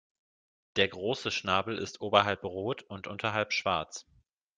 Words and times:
Der 0.77 0.87
große 0.87 1.29
Schnabel 1.29 1.77
ist 1.77 2.01
oberhalb 2.01 2.43
rot 2.43 2.81
und 2.81 3.05
unterhalb 3.05 3.53
schwarz. 3.53 4.07